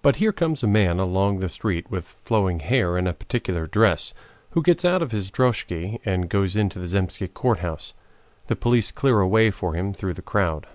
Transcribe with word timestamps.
But 0.00 0.14
here 0.22 0.30
comes 0.30 0.62
a 0.62 0.68
man 0.68 1.00
along 1.00 1.40
the 1.40 1.48
street 1.48 1.90
with 1.90 2.04
flowing 2.04 2.60
hair 2.60 2.96
and 2.96 3.08
in 3.08 3.10
a 3.10 3.14
peculiar 3.16 3.66
dress, 3.66 4.14
who 4.50 4.62
gets 4.62 4.84
out 4.84 5.02
of 5.02 5.10
his 5.10 5.28
droskhy 5.28 5.98
and 6.04 6.28
goes 6.30 6.54
into 6.54 6.78
the 6.78 6.86
Zemsky 6.86 7.26
Court 7.26 7.58
house. 7.58 7.94
The 8.46 8.54
police 8.54 8.92
clear 8.92 9.18
a 9.18 9.26
way 9.26 9.50
for 9.50 9.74
him 9.74 9.92
through 9.92 10.14
the 10.14 10.22
crowd. 10.22 10.68